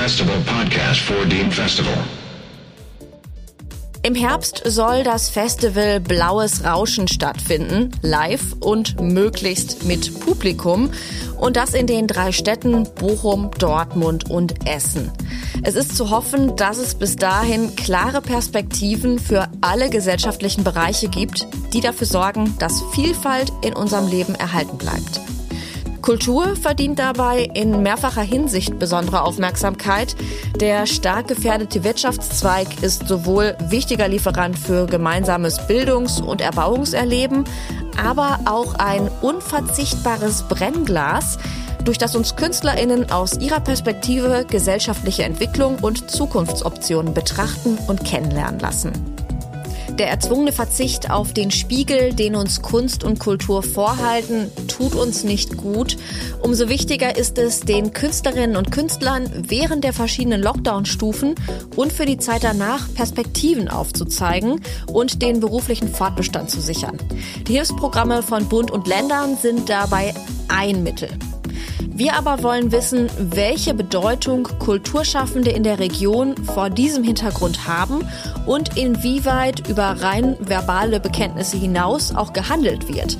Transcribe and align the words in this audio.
Festival 0.00 0.40
podcast 0.46 1.00
for 1.02 1.26
Dean 1.26 1.50
Festival. 1.50 1.92
Im 4.02 4.14
Herbst 4.14 4.62
soll 4.64 5.04
das 5.04 5.28
Festival 5.28 6.00
Blaues 6.00 6.64
Rauschen 6.64 7.06
stattfinden, 7.06 7.90
live 8.00 8.54
und 8.60 8.98
möglichst 8.98 9.84
mit 9.84 10.18
Publikum. 10.20 10.90
Und 11.38 11.56
das 11.56 11.74
in 11.74 11.86
den 11.86 12.06
drei 12.06 12.32
Städten 12.32 12.88
Bochum, 12.94 13.50
Dortmund 13.58 14.30
und 14.30 14.66
Essen. 14.66 15.12
Es 15.64 15.74
ist 15.74 15.94
zu 15.98 16.08
hoffen, 16.08 16.56
dass 16.56 16.78
es 16.78 16.94
bis 16.94 17.16
dahin 17.16 17.76
klare 17.76 18.22
Perspektiven 18.22 19.18
für 19.18 19.48
alle 19.60 19.90
gesellschaftlichen 19.90 20.64
Bereiche 20.64 21.08
gibt, 21.08 21.46
die 21.74 21.82
dafür 21.82 22.06
sorgen, 22.06 22.56
dass 22.58 22.82
Vielfalt 22.94 23.52
in 23.60 23.74
unserem 23.74 24.08
Leben 24.08 24.34
erhalten 24.34 24.78
bleibt. 24.78 25.20
Kultur 26.02 26.56
verdient 26.56 26.98
dabei 26.98 27.48
in 27.54 27.82
mehrfacher 27.82 28.22
Hinsicht 28.22 28.78
besondere 28.78 29.22
Aufmerksamkeit. 29.22 30.16
Der 30.60 30.86
stark 30.86 31.28
gefährdete 31.28 31.84
Wirtschaftszweig 31.84 32.82
ist 32.82 33.06
sowohl 33.06 33.56
wichtiger 33.68 34.08
Lieferant 34.08 34.58
für 34.58 34.86
gemeinsames 34.86 35.66
Bildungs- 35.66 36.20
und 36.20 36.40
Erbauungserleben, 36.40 37.44
aber 38.02 38.40
auch 38.46 38.74
ein 38.74 39.10
unverzichtbares 39.20 40.44
Brennglas, 40.44 41.38
durch 41.84 41.98
das 41.98 42.16
uns 42.16 42.36
Künstlerinnen 42.36 43.10
aus 43.10 43.38
ihrer 43.38 43.60
Perspektive 43.60 44.46
gesellschaftliche 44.48 45.24
Entwicklung 45.24 45.78
und 45.80 46.10
Zukunftsoptionen 46.10 47.14
betrachten 47.14 47.78
und 47.88 48.04
kennenlernen 48.04 48.60
lassen. 48.60 49.19
Der 50.00 50.08
erzwungene 50.08 50.52
Verzicht 50.52 51.10
auf 51.10 51.34
den 51.34 51.50
Spiegel, 51.50 52.14
den 52.14 52.34
uns 52.34 52.62
Kunst 52.62 53.04
und 53.04 53.18
Kultur 53.18 53.62
vorhalten, 53.62 54.50
tut 54.66 54.94
uns 54.94 55.24
nicht 55.24 55.58
gut. 55.58 55.98
Umso 56.40 56.70
wichtiger 56.70 57.18
ist 57.18 57.36
es, 57.36 57.60
den 57.60 57.92
Künstlerinnen 57.92 58.56
und 58.56 58.72
Künstlern 58.72 59.30
während 59.46 59.84
der 59.84 59.92
verschiedenen 59.92 60.40
Lockdown-Stufen 60.40 61.34
und 61.76 61.92
für 61.92 62.06
die 62.06 62.16
Zeit 62.16 62.44
danach 62.44 62.94
Perspektiven 62.94 63.68
aufzuzeigen 63.68 64.62
und 64.90 65.20
den 65.20 65.40
beruflichen 65.40 65.92
Fortbestand 65.92 66.48
zu 66.48 66.62
sichern. 66.62 66.96
Die 67.46 67.52
Hilfsprogramme 67.52 68.22
von 68.22 68.48
Bund 68.48 68.70
und 68.70 68.88
Ländern 68.88 69.36
sind 69.36 69.68
dabei 69.68 70.14
ein 70.48 70.82
Mittel. 70.82 71.10
Wir 71.88 72.14
aber 72.14 72.42
wollen 72.42 72.72
wissen, 72.72 73.08
welche 73.18 73.74
Bedeutung 73.74 74.44
Kulturschaffende 74.58 75.50
in 75.50 75.62
der 75.62 75.78
Region 75.78 76.36
vor 76.36 76.70
diesem 76.70 77.04
Hintergrund 77.04 77.66
haben 77.66 78.06
und 78.46 78.76
inwieweit 78.76 79.68
über 79.68 79.84
rein 80.00 80.36
verbale 80.40 81.00
Bekenntnisse 81.00 81.56
hinaus 81.56 82.14
auch 82.14 82.32
gehandelt 82.32 82.88
wird. 82.88 83.16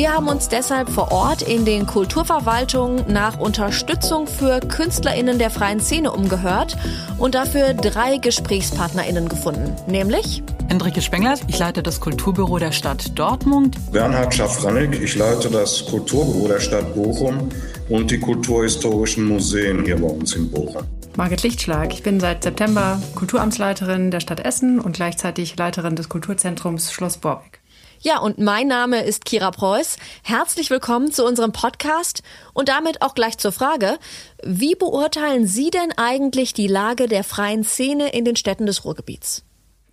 Wir 0.00 0.14
haben 0.14 0.28
uns 0.28 0.48
deshalb 0.48 0.88
vor 0.88 1.12
Ort 1.12 1.42
in 1.42 1.66
den 1.66 1.84
Kulturverwaltungen 1.84 3.12
nach 3.12 3.38
Unterstützung 3.38 4.26
für 4.26 4.60
KünstlerInnen 4.60 5.38
der 5.38 5.50
freien 5.50 5.78
Szene 5.78 6.10
umgehört 6.10 6.78
und 7.18 7.34
dafür 7.34 7.74
drei 7.74 8.16
GesprächspartnerInnen 8.16 9.28
gefunden, 9.28 9.76
nämlich 9.86 10.42
Hendrike 10.70 11.02
Spengler, 11.02 11.34
ich 11.48 11.58
leite 11.58 11.82
das 11.82 12.00
Kulturbüro 12.00 12.58
der 12.58 12.72
Stadt 12.72 13.18
Dortmund. 13.18 13.76
Bernhard 13.92 14.34
Schafranek, 14.34 14.98
ich 15.02 15.16
leite 15.16 15.50
das 15.50 15.84
Kulturbüro 15.84 16.48
der 16.48 16.60
Stadt 16.60 16.94
Bochum 16.94 17.50
und 17.90 18.10
die 18.10 18.20
kulturhistorischen 18.20 19.28
Museen 19.28 19.84
hier 19.84 20.00
bei 20.00 20.08
uns 20.08 20.34
in 20.34 20.50
Bochum. 20.50 20.82
Margit 21.18 21.42
Lichtschlag, 21.42 21.92
ich 21.92 22.02
bin 22.02 22.20
seit 22.20 22.42
September 22.44 23.02
Kulturamtsleiterin 23.16 24.10
der 24.10 24.20
Stadt 24.20 24.40
Essen 24.40 24.80
und 24.80 24.96
gleichzeitig 24.96 25.58
Leiterin 25.58 25.94
des 25.94 26.08
Kulturzentrums 26.08 26.90
Schloss 26.90 27.18
Borbeck. 27.18 27.59
Ja, 28.02 28.18
und 28.18 28.38
mein 28.38 28.66
Name 28.66 29.04
ist 29.04 29.26
Kira 29.26 29.50
Preuß. 29.50 29.98
Herzlich 30.22 30.70
willkommen 30.70 31.12
zu 31.12 31.22
unserem 31.22 31.52
Podcast 31.52 32.22
und 32.54 32.70
damit 32.70 33.02
auch 33.02 33.14
gleich 33.14 33.36
zur 33.36 33.52
Frage, 33.52 33.98
wie 34.42 34.74
beurteilen 34.74 35.46
Sie 35.46 35.68
denn 35.68 35.92
eigentlich 35.98 36.54
die 36.54 36.66
Lage 36.66 37.08
der 37.08 37.24
freien 37.24 37.62
Szene 37.62 38.08
in 38.14 38.24
den 38.24 38.36
Städten 38.36 38.64
des 38.64 38.86
Ruhrgebiets? 38.86 39.44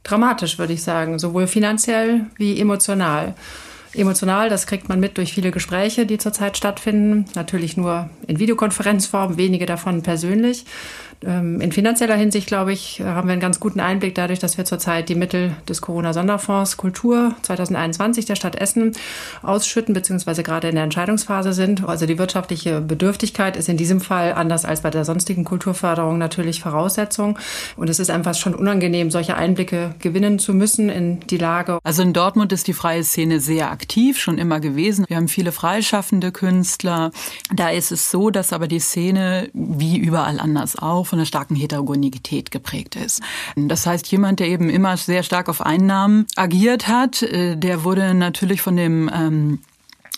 Dramatisch, 0.04 0.58
würde 0.58 0.72
ich 0.72 0.84
sagen, 0.84 1.20
sowohl 1.20 1.48
finanziell 1.48 2.28
wie 2.38 2.58
emotional. 2.58 3.36
Emotional, 3.94 4.48
das 4.48 4.68
kriegt 4.68 4.88
man 4.88 5.02
mit 5.02 5.18
durch 5.18 5.34
viele 5.34 5.52
Gespräche, 5.52 6.06
die 6.06 6.18
zurzeit 6.18 6.56
stattfinden. 6.56 7.26
Natürlich 7.36 7.76
nur 7.76 8.10
in 8.26 8.40
Videokonferenzform, 8.40 9.36
wenige 9.36 9.66
davon 9.66 10.02
persönlich. 10.02 10.66
Ähm, 11.26 11.60
in 11.62 11.72
finanzieller 11.72 12.16
Hinsicht, 12.16 12.48
glaube 12.48 12.72
ich, 12.74 13.02
haben 13.02 13.28
wir 13.28 13.34
einen 13.34 13.42
ganz 13.42 13.60
guten 13.60 13.80
Einblick 13.80 14.14
dadurch, 14.14 14.40
dass 14.40 14.58
wir 14.58 14.66
zurzeit 14.66 15.10
die 15.10 15.16
Mittel 15.16 15.56
des 15.68 15.82
Corona-Sonderfonds 15.82 16.78
Kultur 16.78 17.36
2021 17.42 18.26
der 18.26 18.36
Stadt 18.36 18.56
Essen 18.56 18.92
ausschütten, 19.42 19.94
beziehungsweise 19.94 20.44
gerade 20.44 20.70
in 20.70 20.76
der 20.76 20.84
Entscheidungsphase 20.84 21.54
sind. 21.54 21.88
Also 21.88 22.06
die 22.06 22.20
wirtschaftliche 22.20 22.82
Bedürftigkeit 22.82 23.58
ist 23.58 23.68
in 23.68 23.78
diesem 23.78 24.00
Fall 24.00 24.34
anders 24.34 24.64
als 24.64 24.82
bei 24.82 24.92
der 24.92 25.06
sonstigen 25.06 25.44
Kulturförderung 25.44 26.20
natürlich 26.20 26.62
Voraussetzung. 26.62 27.40
Und 27.76 27.90
es 27.90 28.00
ist 28.00 28.12
einfach 28.12 28.36
schon 28.36 28.54
unangenehm, 28.54 29.10
solche 29.10 29.36
Einblicke 29.36 29.96
gewinnen 30.00 30.38
zu 30.38 30.54
müssen 30.54 30.90
in 30.90 31.22
die 31.22 31.38
Lage. 31.38 31.80
Also 31.84 32.04
in 32.04 32.14
Dortmund 32.14 32.54
ist 32.54 32.68
die 32.68 32.74
freie 32.74 33.04
Szene 33.04 33.40
sehr 33.40 33.72
aktiv, 33.72 34.20
schon 34.20 34.38
immer 34.38 34.60
gewesen. 34.60 35.06
Wir 35.08 35.18
haben 35.18 35.28
viele 35.28 35.52
freischaffende 35.52 36.32
Künstler. 36.32 37.12
Da 37.56 37.70
ist 37.70 37.92
es 37.92 38.12
so, 38.12 38.30
dass 38.30 38.54
aber 38.54 38.68
die 38.68 38.80
Szene 38.80 39.50
wie 39.54 39.98
überall 39.98 40.40
anders 40.40 40.78
auch 40.78 41.07
von 41.08 41.20
einer 41.20 41.26
starken 41.26 41.56
Heterogenität 41.56 42.52
geprägt 42.52 42.96
ist. 42.96 43.22
Das 43.56 43.86
heißt, 43.86 44.08
jemand, 44.12 44.40
der 44.40 44.48
eben 44.48 44.70
immer 44.70 44.98
sehr 44.98 45.24
stark 45.24 45.50
auf 45.50 45.62
Einnahmen 45.62 46.28
agiert 46.36 46.88
hat, 46.88 47.24
äh, 47.24 47.56
der 47.56 47.84
wurde 47.84 48.14
natürlich 48.14 48.62
von 48.62 48.76
dem 48.76 49.10
ähm, 49.14 49.60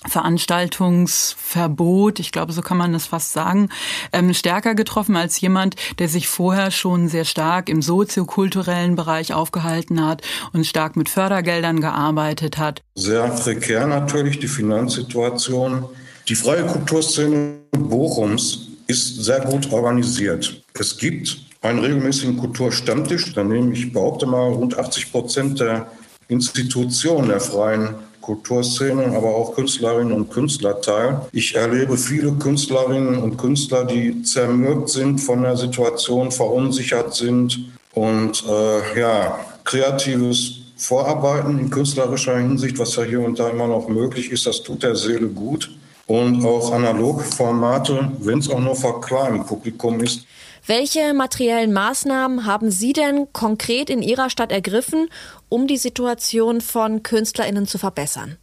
Veranstaltungsverbot, 0.07 2.19
ich 2.19 2.31
glaube, 2.31 2.53
so 2.53 2.61
kann 2.61 2.77
man 2.77 2.93
das 2.93 3.05
fast 3.05 3.33
sagen, 3.33 3.67
ähm, 4.13 4.33
stärker 4.33 4.73
getroffen 4.73 5.17
als 5.17 5.41
jemand, 5.41 5.75
der 5.99 6.07
sich 6.07 6.29
vorher 6.29 6.71
schon 6.71 7.09
sehr 7.09 7.25
stark 7.25 7.67
im 7.67 7.81
soziokulturellen 7.81 8.95
Bereich 8.95 9.33
aufgehalten 9.33 10.05
hat 10.05 10.21
und 10.53 10.65
stark 10.65 10.95
mit 10.95 11.09
Fördergeldern 11.09 11.81
gearbeitet 11.81 12.57
hat. 12.57 12.81
Sehr 12.95 13.27
prekär 13.27 13.87
natürlich 13.87 14.39
die 14.39 14.47
Finanzsituation. 14.47 15.83
Die 16.29 16.35
freie 16.35 16.65
Kulturszene 16.65 17.55
Bochums 17.71 18.69
ist 18.87 19.25
sehr 19.25 19.41
gut 19.41 19.69
organisiert. 19.73 20.58
Es 20.73 20.97
gibt 20.97 21.37
einen 21.61 21.79
regelmäßigen 21.79 22.37
Kulturstammtisch, 22.37 23.33
da 23.33 23.43
nehme 23.43 23.73
ich 23.73 23.91
behaupte 23.91 24.25
mal 24.25 24.49
rund 24.49 24.77
80 24.77 25.11
Prozent 25.11 25.59
der 25.59 25.87
Institutionen 26.27 27.29
der 27.29 27.41
freien 27.41 27.95
Kulturszene, 28.21 29.05
aber 29.15 29.35
auch 29.35 29.55
Künstlerinnen 29.55 30.13
und 30.13 30.29
Künstler 30.29 30.79
teil. 30.81 31.21
Ich 31.31 31.55
erlebe 31.55 31.97
viele 31.97 32.31
Künstlerinnen 32.33 33.17
und 33.17 33.37
Künstler, 33.37 33.85
die 33.85 34.21
zermürbt 34.21 34.89
sind 34.89 35.19
von 35.19 35.41
der 35.41 35.57
Situation, 35.57 36.31
verunsichert 36.31 37.15
sind 37.15 37.71
und 37.93 38.43
äh, 38.47 38.99
ja, 38.99 39.39
kreatives 39.63 40.59
Vorarbeiten 40.77 41.59
in 41.59 41.69
künstlerischer 41.69 42.37
Hinsicht, 42.37 42.79
was 42.79 42.95
ja 42.95 43.03
hier 43.03 43.21
und 43.21 43.39
da 43.39 43.49
immer 43.49 43.67
noch 43.67 43.89
möglich 43.89 44.31
ist, 44.31 44.45
das 44.45 44.61
tut 44.61 44.83
der 44.83 44.95
Seele 44.95 45.27
gut 45.27 45.71
und 46.07 46.45
auch 46.45 46.71
Analogformate, 46.71 48.11
wenn 48.19 48.39
es 48.39 48.49
auch 48.49 48.59
nur 48.59 48.75
vor 48.75 49.01
kleinem 49.01 49.45
Publikum 49.45 49.99
ist. 50.01 50.25
Welche 50.65 51.13
materiellen 51.13 51.73
Maßnahmen 51.73 52.45
haben 52.45 52.71
Sie 52.71 52.93
denn 52.93 53.31
konkret 53.33 53.89
in 53.89 54.01
Ihrer 54.01 54.29
Stadt 54.29 54.51
ergriffen, 54.51 55.09
um 55.47 55.67
die 55.67 55.77
Situation 55.77 56.61
von 56.61 57.03
KünstlerInnen 57.03 57.67
zu 57.67 57.77
verbessern? 57.77 58.37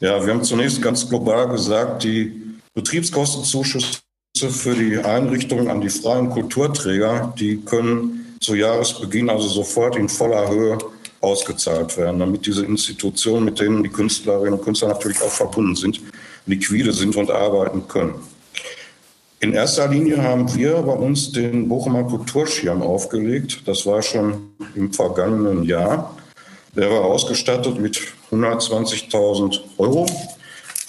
Ja, 0.00 0.24
wir 0.24 0.32
haben 0.32 0.44
zunächst 0.44 0.82
ganz 0.82 1.08
global 1.08 1.48
gesagt, 1.48 2.04
die 2.04 2.60
Betriebskostenzuschüsse 2.74 4.00
für 4.36 4.74
die 4.74 4.98
Einrichtungen 4.98 5.70
an 5.70 5.80
die 5.80 5.88
freien 5.88 6.28
Kulturträger, 6.28 7.32
die 7.38 7.62
können 7.62 8.36
zu 8.40 8.54
Jahresbeginn 8.54 9.30
also 9.30 9.48
sofort 9.48 9.96
in 9.96 10.10
voller 10.10 10.50
Höhe 10.50 10.78
ausgezahlt 11.22 11.96
werden, 11.96 12.20
damit 12.20 12.46
diese 12.46 12.64
Institutionen, 12.64 13.46
mit 13.46 13.58
denen 13.58 13.82
die 13.82 13.88
Künstlerinnen 13.88 14.54
und 14.54 14.64
Künstler 14.64 14.88
natürlich 14.88 15.22
auch 15.22 15.30
verbunden 15.30 15.74
sind, 15.74 16.00
liquide 16.44 16.92
sind 16.92 17.16
und 17.16 17.30
arbeiten 17.30 17.88
können. 17.88 18.14
In 19.38 19.52
erster 19.52 19.88
Linie 19.88 20.22
haben 20.22 20.54
wir 20.54 20.76
bei 20.76 20.92
uns 20.92 21.30
den 21.30 21.68
Bochumer 21.68 22.04
Kulturschirm 22.04 22.80
aufgelegt. 22.80 23.62
Das 23.66 23.84
war 23.84 24.00
schon 24.00 24.52
im 24.74 24.92
vergangenen 24.94 25.64
Jahr. 25.64 26.16
Der 26.74 26.90
war 26.90 27.04
ausgestattet 27.04 27.78
mit 27.78 28.00
120.000 28.30 29.60
Euro. 29.76 30.06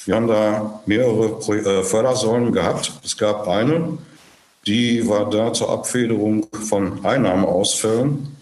Wir 0.05 0.15
haben 0.15 0.27
da 0.27 0.81
mehrere 0.85 1.39
äh, 1.53 1.83
Fördersäulen 1.83 2.53
gehabt. 2.53 2.93
Es 3.03 3.17
gab 3.17 3.49
eine, 3.49 3.97
die 4.65 5.07
war 5.07 5.29
da 5.29 5.51
zur 5.51 5.69
Abfederung 5.69 6.47
von 6.69 7.05
Einnahmeausfällen. 7.05 8.33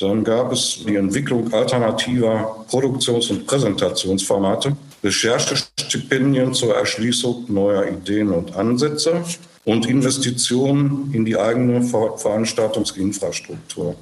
Dann 0.00 0.22
gab 0.22 0.52
es 0.52 0.84
die 0.86 0.96
Entwicklung 0.96 1.50
alternativer 1.52 2.64
Produktions- 2.68 3.30
und 3.30 3.46
Präsentationsformate. 3.46 4.76
Recherchestipendien 5.04 6.54
zur 6.54 6.74
Erschließung 6.74 7.44
neuer 7.48 7.86
Ideen 7.86 8.30
und 8.30 8.56
Ansätze 8.56 9.22
und 9.64 9.86
Investitionen 9.86 11.12
in 11.12 11.26
die 11.26 11.36
eigene 11.36 11.82
Veranstaltungsinfrastruktur. 11.82 13.94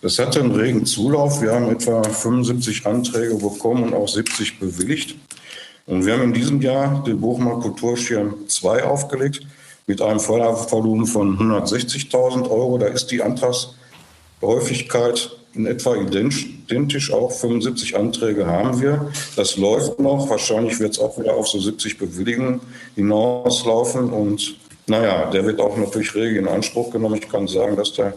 Das 0.00 0.20
hatte 0.20 0.38
einen 0.40 0.54
regen 0.54 0.86
Zulauf. 0.86 1.42
Wir 1.42 1.50
haben 1.52 1.68
etwa 1.70 2.04
75 2.04 2.86
Anträge 2.86 3.34
bekommen 3.34 3.82
und 3.82 3.94
auch 3.94 4.06
70 4.06 4.60
bewilligt. 4.60 5.16
Und 5.86 6.06
wir 6.06 6.12
haben 6.12 6.22
in 6.22 6.34
diesem 6.34 6.62
Jahr 6.62 7.02
den 7.02 7.20
Bochumer 7.20 7.58
Kulturschirm 7.58 8.46
2 8.46 8.84
aufgelegt. 8.84 9.44
mit 9.88 10.00
einem 10.02 10.20
Fördervolumen 10.20 11.06
von 11.06 11.38
160.000 11.38 12.50
Euro. 12.50 12.76
Da 12.76 12.88
ist 12.88 13.06
die 13.06 13.22
Antragshäufigkeit 13.22 15.30
in 15.58 15.66
etwa 15.66 15.96
identisch, 15.96 17.12
auch 17.12 17.32
75 17.32 17.96
Anträge 17.96 18.46
haben 18.46 18.80
wir. 18.80 19.10
Das 19.34 19.56
läuft 19.56 19.98
noch. 19.98 20.30
Wahrscheinlich 20.30 20.78
wird 20.78 20.92
es 20.92 21.00
auch 21.00 21.18
wieder 21.18 21.34
auf 21.34 21.48
so 21.48 21.58
70 21.58 21.98
Bewilligungen 21.98 22.60
hinauslaufen. 22.94 24.10
Und 24.10 24.56
naja, 24.86 25.28
der 25.30 25.44
wird 25.44 25.60
auch 25.60 25.76
natürlich 25.76 26.14
rege 26.14 26.38
in 26.38 26.46
Anspruch 26.46 26.92
genommen. 26.92 27.16
Ich 27.16 27.28
kann 27.28 27.48
sagen, 27.48 27.76
dass 27.76 27.92
der 27.92 28.14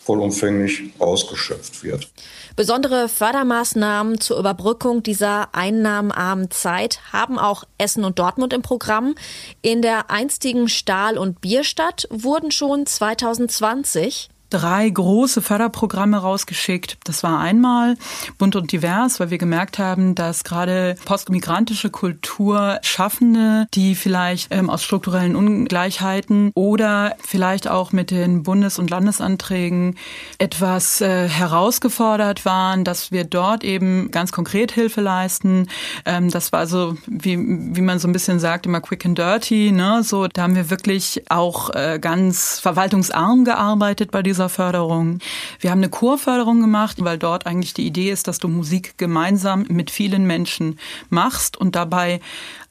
vollumfänglich 0.00 0.94
ausgeschöpft 0.98 1.84
wird. 1.84 2.08
Besondere 2.56 3.10
Fördermaßnahmen 3.10 4.18
zur 4.18 4.38
Überbrückung 4.38 5.02
dieser 5.02 5.54
einnahmenarmen 5.54 6.50
Zeit 6.50 7.00
haben 7.12 7.38
auch 7.38 7.64
Essen 7.76 8.02
und 8.04 8.18
Dortmund 8.18 8.54
im 8.54 8.62
Programm. 8.62 9.14
In 9.60 9.82
der 9.82 10.10
einstigen 10.10 10.68
Stahl- 10.70 11.18
und 11.18 11.42
Bierstadt 11.42 12.08
wurden 12.10 12.50
schon 12.50 12.86
2020 12.86 14.30
drei 14.50 14.88
große 14.88 15.42
Förderprogramme 15.42 16.16
rausgeschickt. 16.16 16.98
Das 17.04 17.22
war 17.22 17.38
einmal 17.38 17.96
bunt 18.38 18.56
und 18.56 18.72
divers, 18.72 19.20
weil 19.20 19.30
wir 19.30 19.38
gemerkt 19.38 19.78
haben, 19.78 20.14
dass 20.14 20.44
gerade 20.44 20.96
postmigrantische 21.04 21.90
Kulturschaffende, 21.90 23.66
die 23.74 23.94
vielleicht 23.94 24.48
ähm, 24.50 24.70
aus 24.70 24.82
strukturellen 24.82 25.36
Ungleichheiten 25.36 26.50
oder 26.54 27.16
vielleicht 27.20 27.68
auch 27.68 27.92
mit 27.92 28.10
den 28.10 28.42
Bundes- 28.42 28.78
und 28.78 28.90
Landesanträgen 28.90 29.96
etwas 30.38 31.00
äh, 31.00 31.28
herausgefordert 31.28 32.44
waren, 32.44 32.84
dass 32.84 33.12
wir 33.12 33.24
dort 33.24 33.64
eben 33.64 34.10
ganz 34.10 34.32
konkret 34.32 34.72
Hilfe 34.72 35.00
leisten. 35.00 35.68
Ähm, 36.06 36.30
das 36.30 36.52
war 36.52 36.60
also, 36.60 36.96
wie, 37.06 37.36
wie 37.38 37.82
man 37.82 37.98
so 37.98 38.08
ein 38.08 38.12
bisschen 38.12 38.40
sagt, 38.40 38.66
immer 38.66 38.80
quick 38.80 39.04
and 39.04 39.18
dirty. 39.18 39.72
Ne? 39.72 40.02
So, 40.02 40.26
da 40.26 40.42
haben 40.42 40.54
wir 40.54 40.70
wirklich 40.70 41.24
auch 41.28 41.70
äh, 41.74 41.98
ganz 42.00 42.60
verwaltungsarm 42.60 43.44
gearbeitet 43.44 44.10
bei 44.10 44.22
diesem 44.22 44.37
dieser 44.38 44.48
Förderung. 44.48 45.18
Wir 45.58 45.72
haben 45.72 45.80
eine 45.80 45.88
Chorförderung 45.88 46.60
gemacht, 46.60 46.98
weil 47.00 47.18
dort 47.18 47.44
eigentlich 47.44 47.74
die 47.74 47.84
Idee 47.84 48.12
ist, 48.12 48.28
dass 48.28 48.38
du 48.38 48.46
Musik 48.46 48.96
gemeinsam 48.96 49.66
mit 49.68 49.90
vielen 49.90 50.28
Menschen 50.28 50.78
machst 51.10 51.56
und 51.56 51.74
dabei 51.74 52.20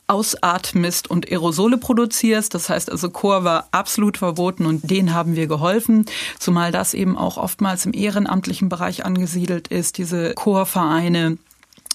ausatmest 0.08 1.12
und 1.12 1.30
Aerosole 1.30 1.78
produzierst. 1.78 2.56
Das 2.56 2.70
heißt 2.70 2.90
also, 2.90 3.10
Chor 3.10 3.44
war 3.44 3.68
absolut 3.72 4.18
verboten 4.18 4.66
und 4.66 4.90
denen 4.90 5.14
haben 5.14 5.36
wir 5.36 5.48
geholfen, 5.48 6.06
zumal 6.40 6.72
das 6.72 6.94
eben 6.94 7.18
auch 7.18 7.36
oftmals 7.36 7.86
im 7.86 7.94
ehrenamtlichen 7.94 8.70
Bereich 8.70 9.04
angesiedelt 9.04 9.68
ist, 9.68 9.98
diese 9.98 10.36
Chorvereine. 10.36 11.38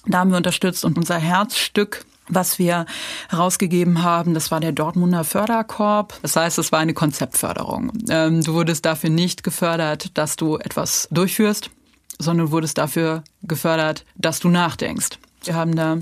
Da 0.05 0.19
haben 0.19 0.33
wir 0.33 0.37
unterstützt 0.37 0.85
und 0.85 0.99
unser 0.99 1.17
Herzstück 1.17 2.05
was 2.35 2.59
wir 2.59 2.87
herausgegeben 3.29 4.03
haben. 4.03 4.35
Das 4.35 4.51
war 4.51 4.61
der 4.61 4.73
Dortmunder 4.73 5.25
Förderkorb. 5.25 6.15
Das 6.23 6.37
heißt, 6.37 6.59
es 6.59 6.73
war 6.73 6.79
eine 6.79 6.95
Konzeptförderung. 6.95 7.93
Ähm, 8.09 8.43
du 8.43 8.55
wurdest 8.55 8.85
dafür 8.85 9.11
nicht 9.11 9.43
gefördert, 9.43 10.17
dass 10.19 10.37
du 10.37 10.57
etwas 10.59 11.09
durchführst, 11.11 11.71
sondern 12.19 12.51
wurdest 12.51 12.79
dafür 12.79 13.25
gefördert, 13.43 14.05
dass 14.17 14.41
du 14.41 14.49
nachdenkst. 14.49 15.19
Wir 15.45 15.55
haben 15.55 15.75
da 15.75 15.99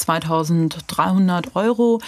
2300 0.00 1.56
Euro 1.56 2.00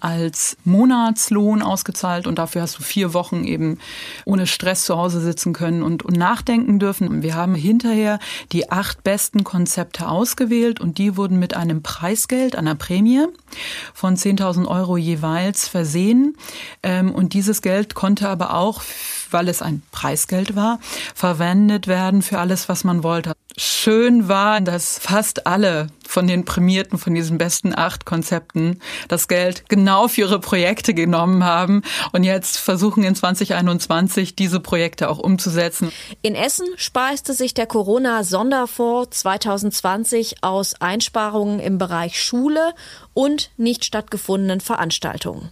als 0.00 0.56
Monatslohn 0.64 1.62
ausgezahlt 1.62 2.26
und 2.26 2.38
dafür 2.38 2.62
hast 2.62 2.78
du 2.78 2.82
vier 2.82 3.14
Wochen 3.14 3.44
eben 3.44 3.78
ohne 4.24 4.46
Stress 4.46 4.84
zu 4.84 4.96
Hause 4.96 5.20
sitzen 5.20 5.52
können 5.52 5.82
und, 5.82 6.04
und 6.04 6.16
nachdenken 6.16 6.78
dürfen. 6.78 7.22
Wir 7.22 7.34
haben 7.34 7.54
hinterher 7.54 8.18
die 8.52 8.70
acht 8.70 9.04
besten 9.04 9.44
Konzepte 9.44 10.08
ausgewählt 10.08 10.80
und 10.80 10.98
die 10.98 11.16
wurden 11.16 11.38
mit 11.38 11.54
einem 11.54 11.82
Preisgeld, 11.82 12.56
einer 12.56 12.74
Prämie 12.74 13.26
von 13.94 14.16
10.000 14.16 14.66
Euro 14.66 14.96
jeweils 14.96 15.68
versehen. 15.68 16.36
Ähm, 16.82 17.14
und 17.14 17.32
dieses 17.32 17.62
Geld 17.62 17.94
konnte 17.94 18.28
aber 18.28 18.54
auch 18.54 18.82
weil 19.30 19.48
es 19.48 19.62
ein 19.62 19.82
Preisgeld 19.92 20.56
war, 20.56 20.78
verwendet 21.14 21.86
werden 21.86 22.22
für 22.22 22.38
alles, 22.38 22.68
was 22.68 22.84
man 22.84 23.02
wollte. 23.02 23.35
Schön 23.58 24.28
war, 24.28 24.60
dass 24.60 24.98
fast 24.98 25.46
alle 25.46 25.86
von 26.06 26.26
den 26.26 26.44
Prämierten, 26.44 26.98
von 26.98 27.14
diesen 27.14 27.38
besten 27.38 27.74
acht 27.74 28.04
Konzepten, 28.04 28.80
das 29.08 29.28
Geld 29.28 29.66
genau 29.70 30.08
für 30.08 30.22
ihre 30.22 30.40
Projekte 30.40 30.92
genommen 30.92 31.42
haben 31.42 31.80
und 32.12 32.22
jetzt 32.24 32.58
versuchen 32.58 33.02
in 33.02 33.14
2021 33.14 34.36
diese 34.36 34.60
Projekte 34.60 35.08
auch 35.08 35.18
umzusetzen. 35.18 35.90
In 36.20 36.34
Essen 36.34 36.66
speiste 36.76 37.32
sich 37.32 37.54
der 37.54 37.66
Corona-Sonderfonds 37.66 39.20
2020 39.20 40.42
aus 40.42 40.74
Einsparungen 40.82 41.58
im 41.58 41.78
Bereich 41.78 42.22
Schule 42.22 42.74
und 43.14 43.50
nicht 43.56 43.86
stattgefundenen 43.86 44.60
Veranstaltungen. 44.60 45.50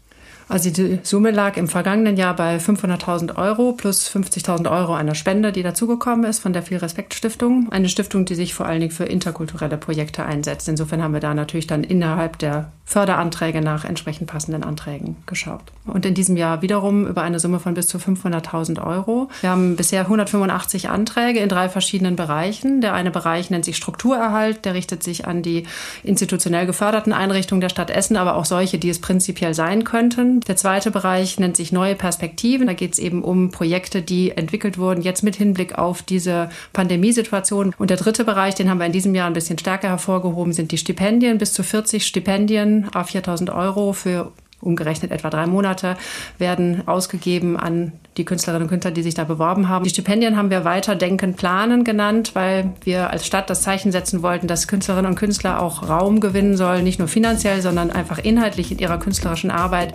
Also 0.48 0.70
die 0.70 0.98
Summe 1.02 1.30
lag 1.30 1.56
im 1.56 1.68
vergangenen 1.68 2.16
Jahr 2.16 2.36
bei 2.36 2.56
500.000 2.56 3.36
Euro 3.36 3.72
plus 3.72 4.08
50.000 4.08 4.70
Euro 4.70 4.94
einer 4.94 5.14
Spende, 5.14 5.52
die 5.52 5.62
dazugekommen 5.62 6.24
ist 6.24 6.40
von 6.40 6.52
der 6.52 6.62
Viel 6.62 6.78
Respekt 6.78 7.14
Stiftung. 7.14 7.68
Eine 7.70 7.88
Stiftung, 7.88 8.24
die 8.24 8.34
sich 8.34 8.54
vor 8.54 8.66
allen 8.66 8.80
Dingen 8.80 8.92
für 8.92 9.04
interkulturelle 9.04 9.76
Projekte 9.76 10.24
einsetzt. 10.24 10.68
Insofern 10.68 11.02
haben 11.02 11.14
wir 11.14 11.20
da 11.20 11.34
natürlich 11.34 11.66
dann 11.66 11.84
innerhalb 11.84 12.38
der 12.38 12.72
Förderanträge 12.86 13.62
nach 13.62 13.86
entsprechend 13.86 14.26
passenden 14.26 14.62
Anträgen 14.62 15.16
geschaut. 15.24 15.62
Und 15.86 16.04
in 16.04 16.14
diesem 16.14 16.36
Jahr 16.36 16.60
wiederum 16.60 17.06
über 17.06 17.22
eine 17.22 17.40
Summe 17.40 17.58
von 17.58 17.72
bis 17.72 17.86
zu 17.88 17.96
500.000 17.96 18.84
Euro. 18.84 19.30
Wir 19.40 19.50
haben 19.50 19.76
bisher 19.76 20.02
185 20.02 20.90
Anträge 20.90 21.40
in 21.40 21.48
drei 21.48 21.70
verschiedenen 21.70 22.14
Bereichen. 22.14 22.82
Der 22.82 22.92
eine 22.92 23.10
Bereich 23.10 23.48
nennt 23.48 23.64
sich 23.64 23.78
Strukturerhalt. 23.78 24.66
Der 24.66 24.74
richtet 24.74 25.02
sich 25.02 25.26
an 25.26 25.42
die 25.42 25.64
institutionell 26.02 26.66
geförderten 26.66 27.14
Einrichtungen 27.14 27.62
der 27.62 27.70
Stadt 27.70 27.90
Essen, 27.90 28.18
aber 28.18 28.36
auch 28.36 28.44
solche, 28.44 28.78
die 28.78 28.90
es 28.90 29.00
prinzipiell 29.00 29.54
sein 29.54 29.84
könnten. 29.84 30.33
Der 30.40 30.56
zweite 30.56 30.90
Bereich 30.90 31.38
nennt 31.38 31.56
sich 31.56 31.72
neue 31.72 31.94
Perspektiven. 31.94 32.66
Da 32.66 32.72
geht 32.72 32.94
es 32.94 32.98
eben 32.98 33.22
um 33.22 33.50
Projekte, 33.50 34.02
die 34.02 34.30
entwickelt 34.30 34.78
wurden, 34.78 35.02
jetzt 35.02 35.22
mit 35.22 35.36
Hinblick 35.36 35.78
auf 35.78 36.02
diese 36.02 36.50
Pandemiesituation. 36.72 37.74
Und 37.78 37.90
der 37.90 37.96
dritte 37.96 38.24
Bereich, 38.24 38.54
den 38.54 38.68
haben 38.68 38.78
wir 38.78 38.86
in 38.86 38.92
diesem 38.92 39.14
Jahr 39.14 39.26
ein 39.26 39.32
bisschen 39.32 39.58
stärker 39.58 39.88
hervorgehoben, 39.88 40.52
sind 40.52 40.72
die 40.72 40.78
Stipendien. 40.78 41.38
Bis 41.38 41.52
zu 41.52 41.62
40 41.62 42.06
Stipendien, 42.06 42.88
a 42.94 43.02
4.000 43.02 43.54
Euro 43.54 43.92
für 43.92 44.32
umgerechnet 44.60 45.10
etwa 45.10 45.30
drei 45.30 45.46
Monate, 45.46 45.96
werden 46.38 46.86
ausgegeben 46.86 47.56
an 47.56 47.92
die 48.16 48.24
Künstlerinnen 48.24 48.62
und 48.64 48.68
Künstler, 48.68 48.90
die 48.90 49.02
sich 49.02 49.14
da 49.14 49.24
beworben 49.24 49.68
haben. 49.68 49.84
Die 49.84 49.90
Stipendien 49.90 50.36
haben 50.36 50.50
wir 50.50 50.64
weiter 50.64 50.94
Denken, 50.94 51.34
Planen 51.34 51.84
genannt, 51.84 52.30
weil 52.34 52.72
wir 52.84 53.10
als 53.10 53.26
Stadt 53.26 53.50
das 53.50 53.62
Zeichen 53.62 53.92
setzen 53.92 54.22
wollten, 54.22 54.46
dass 54.46 54.68
Künstlerinnen 54.68 55.10
und 55.10 55.16
Künstler 55.16 55.60
auch 55.60 55.88
Raum 55.88 56.20
gewinnen 56.20 56.56
sollen, 56.56 56.84
nicht 56.84 56.98
nur 56.98 57.08
finanziell, 57.08 57.60
sondern 57.60 57.90
einfach 57.90 58.18
inhaltlich 58.18 58.70
in 58.70 58.78
ihrer 58.78 58.98
künstlerischen 58.98 59.50
Arbeit. 59.50 59.94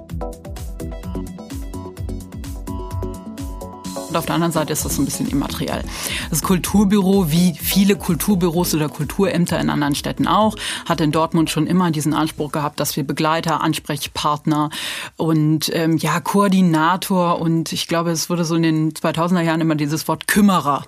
Und 4.10 4.18
auf 4.18 4.26
der 4.26 4.36
anderen 4.36 4.52
Seite 4.52 4.74
ist 4.74 4.84
das 4.86 4.98
ein 4.98 5.06
bisschen 5.06 5.30
immateriell. 5.30 5.84
Das 6.32 6.42
Kulturbüro, 6.42 7.30
wie 7.30 7.54
viele 7.54 7.96
Kulturbüros 7.96 8.74
oder 8.74 8.90
Kulturämter 8.90 9.60
in 9.60 9.70
anderen 9.70 9.94
Städten 9.94 10.28
auch, 10.28 10.56
hat 10.88 11.00
in 11.00 11.12
Dortmund 11.12 11.52
schon 11.52 11.68
immer 11.68 11.92
diesen 11.92 12.16
Anspruch 12.16 12.52
gehabt, 12.52 12.80
dass 12.80 12.96
wir 12.98 13.06
Begleiter, 13.06 13.62
Ansprechpartner 13.62 14.72
und 15.16 15.70
ähm, 15.76 15.98
ja 15.98 16.20
Koordinator 16.20 17.40
und 17.40 17.72
ich 17.72 17.88
glaube, 17.88 18.10
es 18.10 18.32
wurde 18.32 18.46
so 18.46 18.56
in 18.56 18.64
den 18.64 18.94
2000er 18.94 19.42
Jahren 19.42 19.62
immer 19.62 19.76
dieses 19.76 20.08
Wort 20.08 20.28
Kümmerer 20.28 20.86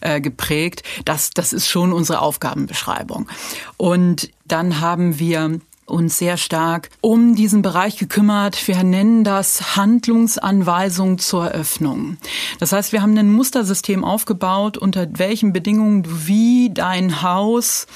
äh, 0.00 0.22
geprägt. 0.22 0.82
Das, 1.04 1.30
das 1.30 1.52
ist 1.52 1.68
schon 1.68 1.92
unsere 1.92 2.20
Aufgabenbeschreibung. 2.20 3.28
Und 3.76 4.30
dann 4.46 4.80
haben 4.80 5.18
wir 5.18 5.60
uns 5.92 6.18
sehr 6.18 6.36
stark 6.36 6.90
um 7.00 7.34
diesen 7.34 7.62
Bereich 7.62 7.96
gekümmert. 7.96 8.66
Wir 8.66 8.82
nennen 8.82 9.24
das 9.24 9.76
Handlungsanweisung 9.76 11.18
zur 11.18 11.48
Öffnung. 11.48 12.16
Das 12.58 12.72
heißt, 12.72 12.92
wir 12.92 13.02
haben 13.02 13.16
ein 13.16 13.30
Mustersystem 13.30 14.04
aufgebaut, 14.04 14.78
unter 14.78 15.06
welchen 15.18 15.52
Bedingungen 15.52 16.02
du 16.02 16.10
wie 16.26 16.70
dein 16.72 17.22
Haus 17.22 17.86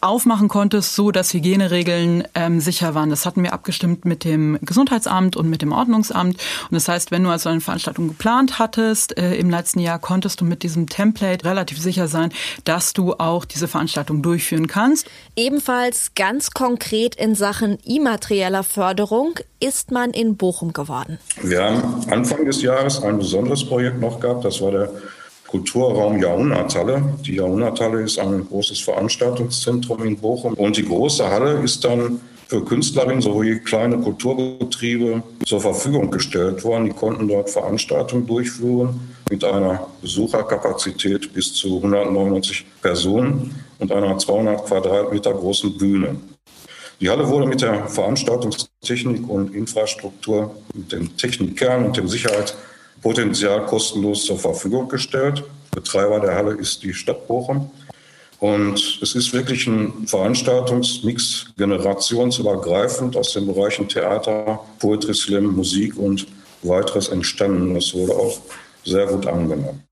aufmachen 0.00 0.48
konntest, 0.48 0.94
so 0.94 1.10
dass 1.10 1.32
Hygieneregeln 1.32 2.24
ähm, 2.34 2.60
sicher 2.60 2.94
waren. 2.94 3.10
Das 3.10 3.26
hatten 3.26 3.42
wir 3.42 3.52
abgestimmt 3.52 4.04
mit 4.04 4.24
dem 4.24 4.58
Gesundheitsamt 4.62 5.36
und 5.36 5.48
mit 5.48 5.62
dem 5.62 5.72
Ordnungsamt. 5.72 6.36
Und 6.36 6.74
das 6.74 6.88
heißt, 6.88 7.10
wenn 7.10 7.22
du 7.22 7.30
also 7.30 7.48
eine 7.48 7.60
Veranstaltung 7.60 8.08
geplant 8.08 8.58
hattest 8.58 9.16
äh, 9.16 9.34
im 9.36 9.50
letzten 9.50 9.80
Jahr, 9.80 9.98
konntest 9.98 10.40
du 10.40 10.44
mit 10.44 10.62
diesem 10.62 10.88
Template 10.88 11.44
relativ 11.44 11.80
sicher 11.80 12.08
sein, 12.08 12.32
dass 12.64 12.92
du 12.92 13.14
auch 13.14 13.44
diese 13.44 13.68
Veranstaltung 13.68 14.22
durchführen 14.22 14.66
kannst. 14.66 15.06
Ebenfalls 15.36 16.12
ganz 16.14 16.50
konkret 16.50 17.14
in 17.14 17.34
Sachen 17.34 17.78
immaterieller 17.84 18.62
Förderung 18.62 19.34
ist 19.60 19.90
man 19.90 20.10
in 20.10 20.36
Bochum 20.36 20.72
geworden. 20.72 21.18
Wir 21.42 21.62
haben 21.62 22.10
Anfang 22.10 22.44
des 22.44 22.62
Jahres 22.62 23.02
ein 23.02 23.18
besonderes 23.18 23.66
Projekt 23.66 24.00
noch 24.00 24.20
gehabt. 24.20 24.44
Das 24.44 24.60
war 24.60 24.70
der 24.70 24.90
Kulturraum 25.46 26.20
Jahrhunderthalle. 26.20 27.02
Die 27.24 27.36
Jahrhunderthalle 27.36 28.02
ist 28.02 28.18
ein 28.18 28.46
großes 28.46 28.80
Veranstaltungszentrum 28.80 30.04
in 30.04 30.16
Bochum. 30.16 30.54
Und 30.54 30.76
die 30.76 30.84
große 30.84 31.28
Halle 31.28 31.60
ist 31.62 31.84
dann 31.84 32.20
für 32.48 32.64
Künstlerinnen 32.64 33.20
sowie 33.20 33.58
kleine 33.58 33.98
Kulturbetriebe 33.98 35.22
zur 35.44 35.60
Verfügung 35.60 36.10
gestellt 36.10 36.62
worden. 36.62 36.86
Die 36.86 36.92
konnten 36.92 37.26
dort 37.26 37.50
Veranstaltungen 37.50 38.26
durchführen 38.26 39.00
mit 39.28 39.42
einer 39.42 39.86
Besucherkapazität 40.00 41.32
bis 41.32 41.54
zu 41.54 41.76
199 41.76 42.64
Personen 42.80 43.64
und 43.78 43.90
einer 43.90 44.16
200 44.16 44.64
Quadratmeter 44.64 45.32
großen 45.32 45.76
Bühne. 45.76 46.16
Die 47.00 47.10
Halle 47.10 47.28
wurde 47.28 47.46
mit 47.46 47.60
der 47.60 47.88
Veranstaltungstechnik 47.88 49.28
und 49.28 49.54
Infrastruktur, 49.54 50.54
mit 50.72 50.92
dem 50.92 51.16
Technikkern 51.16 51.86
und 51.86 51.96
dem 51.96 52.08
Sicherheitspotenzial 53.06 53.66
kostenlos 53.66 54.24
zur 54.24 54.38
Verfügung 54.38 54.88
gestellt. 54.88 55.44
Betreiber 55.70 56.20
der 56.20 56.34
Halle 56.34 56.54
ist 56.54 56.82
die 56.82 56.92
Stadt 56.92 57.26
Bochum. 57.28 57.70
Und 58.38 58.98
es 59.00 59.14
ist 59.14 59.32
wirklich 59.32 59.66
ein 59.66 60.06
Veranstaltungsmix 60.06 61.46
generationsübergreifend 61.56 63.16
aus 63.16 63.32
den 63.32 63.46
Bereichen 63.46 63.88
Theater, 63.88 64.60
Poetry 64.78 65.14
Slam, 65.14 65.54
Musik 65.54 65.96
und 65.96 66.26
weiteres 66.62 67.08
entstanden. 67.08 67.74
Das 67.74 67.94
wurde 67.94 68.12
auch 68.12 68.38
sehr 68.84 69.06
gut 69.06 69.26
angenommen. 69.26 69.82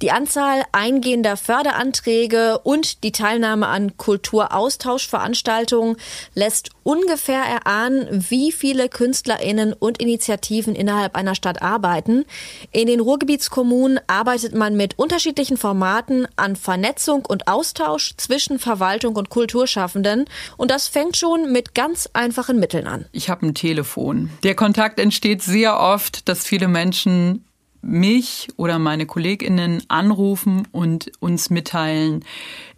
Die 0.00 0.12
Anzahl 0.12 0.62
eingehender 0.70 1.36
Förderanträge 1.36 2.60
und 2.60 3.02
die 3.02 3.10
Teilnahme 3.10 3.66
an 3.66 3.96
Kulturaustauschveranstaltungen 3.96 5.96
lässt 6.34 6.70
ungefähr 6.84 7.42
erahnen, 7.42 8.24
wie 8.30 8.52
viele 8.52 8.88
KünstlerInnen 8.88 9.72
und 9.72 10.00
Initiativen 10.00 10.76
innerhalb 10.76 11.16
einer 11.16 11.34
Stadt 11.34 11.62
arbeiten. 11.62 12.26
In 12.70 12.86
den 12.86 13.00
Ruhrgebietskommunen 13.00 13.98
arbeitet 14.06 14.54
man 14.54 14.76
mit 14.76 14.96
unterschiedlichen 15.00 15.56
Formaten 15.56 16.28
an 16.36 16.54
Vernetzung 16.54 17.26
und 17.26 17.48
Austausch 17.48 18.14
zwischen 18.18 18.60
Verwaltung 18.60 19.16
und 19.16 19.30
Kulturschaffenden. 19.30 20.26
Und 20.56 20.70
das 20.70 20.86
fängt 20.86 21.16
schon 21.16 21.50
mit 21.50 21.74
ganz 21.74 22.08
einfachen 22.12 22.60
Mitteln 22.60 22.86
an. 22.86 23.06
Ich 23.10 23.30
habe 23.30 23.46
ein 23.46 23.54
Telefon. 23.54 24.30
Der 24.44 24.54
Kontakt 24.54 25.00
entsteht 25.00 25.42
sehr 25.42 25.80
oft, 25.80 26.28
dass 26.28 26.46
viele 26.46 26.68
Menschen 26.68 27.44
mich 27.82 28.48
oder 28.56 28.78
meine 28.78 29.06
Kolleginnen 29.06 29.82
anrufen 29.88 30.66
und 30.72 31.10
uns 31.20 31.50
mitteilen, 31.50 32.24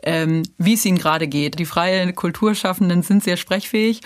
ähm, 0.02 0.42
wie 0.58 0.74
es 0.74 0.84
ihnen 0.84 0.98
gerade 0.98 1.28
geht. 1.28 1.58
Die 1.58 1.64
freien 1.64 2.14
Kulturschaffenden 2.14 3.02
sind 3.02 3.24
sehr 3.24 3.36
sprechfähig. 3.36 4.00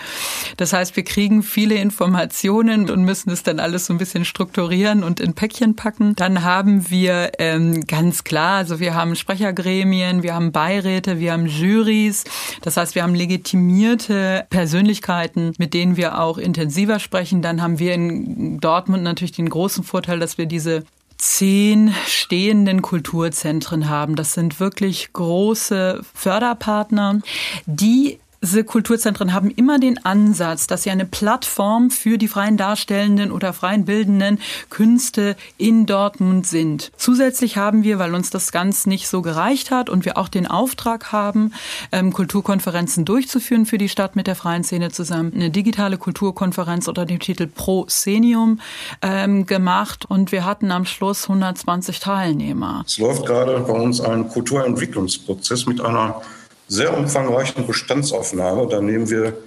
Das 0.57 0.73
heißt, 0.73 0.95
wir 0.95 1.03
kriegen 1.03 1.43
viele 1.43 1.75
Informationen 1.75 2.89
und 2.89 3.03
müssen 3.03 3.29
es 3.31 3.43
dann 3.43 3.59
alles 3.59 3.85
so 3.85 3.93
ein 3.93 3.97
bisschen 3.97 4.25
strukturieren 4.25 5.03
und 5.03 5.19
in 5.19 5.33
Päckchen 5.33 5.75
packen. 5.75 6.15
Dann 6.15 6.43
haben 6.43 6.89
wir 6.89 7.31
ähm, 7.39 7.85
ganz 7.87 8.23
klar, 8.23 8.57
also 8.57 8.79
wir 8.79 8.93
haben 8.93 9.15
Sprechergremien, 9.15 10.23
wir 10.23 10.35
haben 10.35 10.51
Beiräte, 10.51 11.19
wir 11.19 11.33
haben 11.33 11.45
Juries. 11.45 12.23
Das 12.61 12.77
heißt, 12.77 12.95
wir 12.95 13.03
haben 13.03 13.15
legitimierte 13.15 14.45
Persönlichkeiten, 14.49 15.53
mit 15.57 15.73
denen 15.73 15.97
wir 15.97 16.19
auch 16.19 16.37
intensiver 16.37 16.99
sprechen. 16.99 17.41
Dann 17.41 17.61
haben 17.61 17.79
wir 17.79 17.93
in 17.93 18.59
Dortmund 18.59 19.03
natürlich 19.03 19.33
den 19.33 19.49
großen 19.49 19.83
Vorteil, 19.83 20.19
dass 20.19 20.37
wir 20.37 20.45
diese 20.45 20.83
zehn 21.17 21.93
stehenden 22.07 22.81
Kulturzentren 22.81 23.89
haben. 23.89 24.15
Das 24.15 24.33
sind 24.33 24.59
wirklich 24.59 25.13
große 25.13 26.01
Förderpartner, 26.13 27.21
die 27.65 28.19
diese 28.45 28.63
Kulturzentren 28.63 29.33
haben 29.33 29.49
immer 29.49 29.79
den 29.79 30.05
Ansatz, 30.05 30.67
dass 30.67 30.83
sie 30.83 30.91
eine 30.91 31.05
Plattform 31.05 31.89
für 31.89 32.19
die 32.19 32.27
freien 32.27 32.57
darstellenden 32.57 33.31
oder 33.31 33.53
freien 33.53 33.85
bildenden 33.85 34.39
Künste 34.69 35.35
in 35.57 35.87
Dortmund 35.87 36.45
sind. 36.45 36.91
Zusätzlich 36.95 37.57
haben 37.57 37.83
wir, 37.83 37.97
weil 37.97 38.13
uns 38.13 38.29
das 38.29 38.51
ganz 38.51 38.85
nicht 38.85 39.07
so 39.07 39.23
gereicht 39.23 39.71
hat 39.71 39.89
und 39.89 40.05
wir 40.05 40.17
auch 40.17 40.29
den 40.29 40.45
Auftrag 40.45 41.11
haben, 41.11 41.53
ähm, 41.91 42.13
Kulturkonferenzen 42.13 43.03
durchzuführen 43.03 43.65
für 43.65 43.79
die 43.79 43.89
Stadt 43.89 44.15
mit 44.15 44.27
der 44.27 44.35
freien 44.35 44.63
Szene 44.63 44.91
zusammen, 44.91 45.33
eine 45.33 45.49
digitale 45.49 45.97
Kulturkonferenz 45.97 46.87
unter 46.87 47.05
dem 47.05 47.19
Titel 47.19 47.47
Pro 47.47 47.85
Senium 47.87 48.59
ähm, 49.01 49.47
gemacht 49.47 50.05
und 50.07 50.31
wir 50.31 50.45
hatten 50.45 50.71
am 50.71 50.85
Schluss 50.85 51.23
120 51.23 51.99
Teilnehmer. 51.99 52.83
Es 52.85 52.99
läuft 52.99 53.25
gerade 53.25 53.59
bei 53.61 53.73
uns 53.73 54.01
ein 54.01 54.29
Kulturentwicklungsprozess 54.29 55.65
mit 55.65 55.81
einer 55.81 56.21
sehr 56.67 56.97
umfangreichen 56.97 57.67
Bestandsaufnahme. 57.67 58.67
Da 58.67 58.81
nehmen 58.81 59.09
wir 59.09 59.37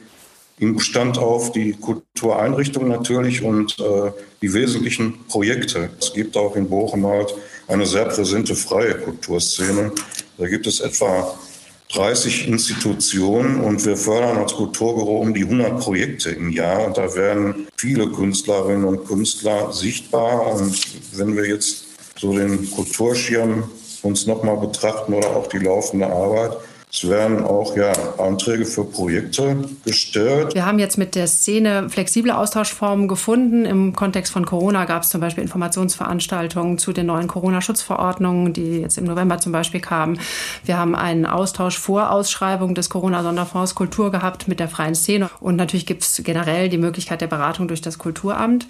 im 0.59 0.75
Bestand 0.75 1.19
auf 1.19 1.53
die 1.53 1.73
Kultureinrichtungen 1.73 2.89
natürlich 2.89 3.43
und 3.43 3.79
äh, 3.79 4.11
die 4.43 4.53
wesentlichen 4.53 5.25
Projekte. 5.27 5.91
Es 6.01 6.13
gibt 6.13 6.37
auch 6.37 6.57
in 6.57 6.69
Bochum 6.69 7.07
halt 7.07 7.35
eine 7.69 7.87
sehr 7.87 8.07
präsente 8.07 8.55
freie 8.55 8.95
Kulturszene. 8.95 9.93
Da 10.37 10.49
gibt 10.49 10.67
es 10.67 10.81
etwa 10.81 11.39
30 11.93 12.49
Institutionen 12.49 13.61
und 13.61 13.85
wir 13.87 13.97
fördern 13.97 14.37
als 14.37 14.53
Kulturbüro 14.53 15.19
um 15.19 15.33
die 15.33 15.45
100 15.45 15.81
Projekte 15.81 16.31
im 16.31 16.51
Jahr. 16.51 16.87
Und 16.87 16.99
da 16.99 17.15
werden 17.15 17.69
viele 17.77 18.11
Künstlerinnen 18.11 18.85
und 18.85 19.07
Künstler 19.07 19.73
sichtbar. 19.73 20.55
Und 20.55 20.77
wenn 21.17 21.37
wir 21.37 21.47
jetzt 21.47 21.85
so 22.19 22.37
den 22.37 22.71
Kulturschirm 22.71 23.71
uns 24.03 24.27
nochmal 24.27 24.57
betrachten 24.59 25.15
oder 25.15 25.35
auch 25.35 25.47
die 25.47 25.59
laufende 25.59 26.07
Arbeit, 26.07 26.57
es 26.91 27.07
werden 27.07 27.45
auch 27.45 27.77
ja, 27.77 27.93
Anträge 28.19 28.65
für 28.65 28.85
Projekte 28.85 29.57
gestellt. 29.85 30.55
Wir 30.55 30.65
haben 30.65 30.79
jetzt 30.79 30.97
mit 30.97 31.15
der 31.15 31.27
Szene 31.27 31.91
flexible 31.91 32.31
Austauschformen 32.31 33.09
gefunden. 33.09 33.67
Im 33.67 33.95
Kontext 33.95 34.33
von 34.33 34.47
Corona 34.47 34.87
gab 34.87 35.03
es 35.03 35.11
zum 35.11 35.21
Beispiel 35.21 35.43
Informationsveranstaltungen 35.43 36.79
zu 36.79 36.95
den 36.95 37.07
neuen 37.07 37.29
Corona-Schutzverordnungen, 37.29 38.55
die 38.55 38.81
jetzt 38.81 38.97
im 38.97 39.05
November 39.05 39.39
zum 39.39 39.53
Beispiel 39.53 39.81
kamen. 39.81 40.19
Wir 40.65 40.79
haben 40.79 40.95
einen 40.95 41.27
Austausch 41.27 41.79
vor 41.79 42.11
Ausschreibung 42.11 42.75
des 42.75 42.89
Corona-Sonderfonds 42.89 43.75
Kultur 43.75 44.11
gehabt 44.11 44.49
mit 44.49 44.59
der 44.59 44.69
freien 44.69 44.95
Szene. 44.95 45.29
Und 45.41 45.57
natürlich 45.57 45.85
gibt 45.85 46.05
es 46.05 46.23
generell 46.25 46.71
die 46.71 46.79
Möglichkeit 46.79 47.21
der 47.21 47.27
Beratung 47.27 47.69
durch 47.69 47.83
das 47.83 47.99
Kulturamt. 47.99 48.67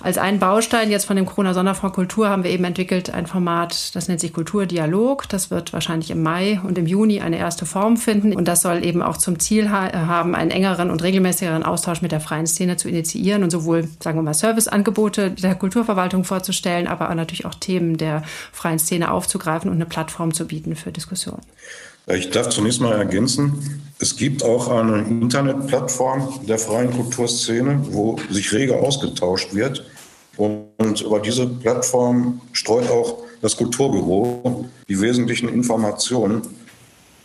Als 0.00 0.18
einen 0.18 0.38
Baustein 0.38 0.90
jetzt 0.90 1.06
von 1.06 1.16
dem 1.16 1.24
Corona-Sonderfonds 1.24 1.94
Kultur 1.94 2.28
haben 2.28 2.44
wir 2.44 2.50
eben 2.50 2.64
entwickelt 2.64 3.10
ein 3.10 3.26
Format, 3.26 3.94
das 3.94 4.08
nennt 4.08 4.20
sich 4.20 4.32
Kulturdialog. 4.32 5.28
Das 5.28 5.50
wird 5.50 5.72
wahrscheinlich 5.72 6.10
im 6.10 6.22
Mai 6.22 6.60
und 6.62 6.76
im 6.76 6.86
Juni 6.86 7.20
eine 7.20 7.38
erste 7.38 7.64
Form 7.64 7.96
finden. 7.96 8.34
Und 8.34 8.46
das 8.46 8.62
soll 8.62 8.84
eben 8.84 9.02
auch 9.02 9.16
zum 9.16 9.38
Ziel 9.38 9.70
ha 9.70 9.92
haben, 10.06 10.34
einen 10.34 10.50
engeren 10.50 10.90
und 10.90 11.02
regelmäßigeren 11.02 11.62
Austausch 11.62 12.02
mit 12.02 12.12
der 12.12 12.20
freien 12.20 12.46
Szene 12.46 12.76
zu 12.76 12.88
initiieren 12.88 13.42
und 13.42 13.50
sowohl, 13.50 13.88
sagen 14.00 14.18
wir 14.18 14.22
mal, 14.22 14.34
Serviceangebote 14.34 15.30
der 15.30 15.54
Kulturverwaltung 15.54 16.24
vorzustellen, 16.24 16.86
aber 16.86 17.10
auch 17.10 17.14
natürlich 17.14 17.46
auch 17.46 17.54
Themen 17.54 17.96
der 17.96 18.22
freien 18.52 18.78
Szene 18.78 19.10
aufzugreifen 19.10 19.70
und 19.70 19.76
eine 19.76 19.86
Plattform 19.86 20.34
zu 20.34 20.46
bieten 20.46 20.76
für 20.76 20.92
Diskussionen. 20.92 21.42
Ich 22.06 22.30
darf 22.30 22.50
zunächst 22.50 22.82
mal 22.82 22.92
ergänzen, 22.92 23.80
es 23.98 24.14
gibt 24.14 24.42
auch 24.42 24.68
eine 24.68 25.02
Internetplattform 25.08 26.40
der 26.46 26.58
freien 26.58 26.90
Kulturszene, 26.90 27.80
wo 27.90 28.18
sich 28.30 28.52
rege 28.52 28.76
ausgetauscht 28.76 29.54
wird. 29.54 29.84
Und 30.36 31.00
über 31.00 31.20
diese 31.20 31.46
Plattform 31.46 32.42
streut 32.52 32.90
auch 32.90 33.22
das 33.40 33.56
Kulturbüro 33.56 34.66
die 34.86 35.00
wesentlichen 35.00 35.48
Informationen, 35.48 36.42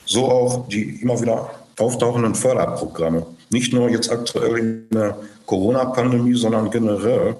so 0.05 0.29
auch 0.29 0.67
die 0.69 1.01
immer 1.01 1.19
wieder 1.19 1.49
auftauchenden 1.77 2.35
Förderprogramme. 2.35 3.25
Nicht 3.49 3.73
nur 3.73 3.89
jetzt 3.89 4.09
aktuell 4.09 4.57
in 4.57 4.87
der 4.93 5.17
Corona-Pandemie, 5.45 6.35
sondern 6.35 6.69
generell. 6.69 7.35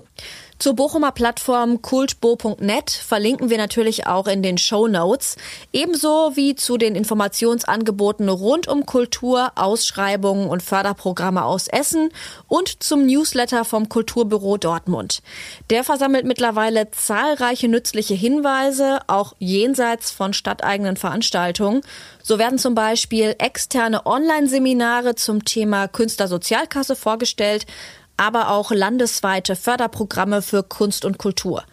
Zur 0.60 0.76
Bochumer 0.76 1.14
Plattform 1.14 1.82
kultbo.net 1.82 2.92
verlinken 2.92 3.50
wir 3.50 3.58
natürlich 3.58 4.08
auch 4.08 4.28
in 4.28 4.44
den 4.44 4.58
Show 4.58 4.90
Notes, 4.90 5.38
ebenso 5.72 6.36
wie 6.36 6.54
zu 6.54 6.76
den 6.76 6.96
Informationsangeboten 6.96 8.28
rund 8.28 8.68
um 8.68 8.86
Kultur, 8.86 9.54
Ausschreibungen 9.56 10.50
und 10.50 10.62
Förderprogramme 10.62 11.46
aus 11.46 11.70
Essen 11.70 12.10
und 12.50 12.84
zum 12.84 13.06
Newsletter 13.06 13.64
vom 13.64 13.88
Kulturbüro 13.88 14.58
Dortmund. 14.58 15.22
Der 15.70 15.86
versammelt 15.86 16.26
mittlerweile 16.26 16.92
zahlreiche 16.92 17.70
nützliche 17.70 18.16
Hinweise, 18.16 19.00
auch 19.08 19.36
jenseits 19.40 20.12
von 20.12 20.34
stadteigenen 20.34 20.98
Veranstaltungen. 20.98 21.84
So 22.22 22.38
werden 22.38 22.60
zum 22.60 22.76
Beispiel 22.76 23.34
externe 23.38 24.06
Online-Seminare 24.06 25.16
zum 25.16 25.46
Thema 25.46 25.88
Künstlersozialkasse 25.88 26.98
vorgestellt, 26.98 27.66
aber 28.20 28.50
auch 28.50 28.72
landesweite 28.72 29.56
Förderprogramme 29.56 30.42
für 30.42 30.62
Kunst 30.62 31.06
und 31.06 31.18
Kultur. 31.18 31.64